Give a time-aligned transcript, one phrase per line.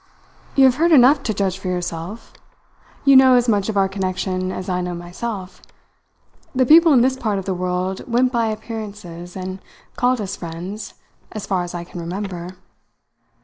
[0.55, 2.33] "You have heard enough to judge for yourself.
[3.05, 5.61] You know as much of our connection as I know myself.
[6.55, 9.59] The people in this part of the world went by appearances, and
[9.97, 10.95] called us friends,
[11.33, 12.53] as far as I can remember.